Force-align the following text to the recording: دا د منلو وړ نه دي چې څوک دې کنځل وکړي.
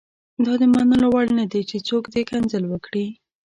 دا 0.45 0.53
د 0.61 0.63
منلو 0.73 1.07
وړ 1.11 1.25
نه 1.39 1.45
دي 1.51 1.61
چې 1.69 1.77
څوک 1.87 2.03
دې 2.13 2.21
کنځل 2.31 2.63
وکړي. 2.67 3.07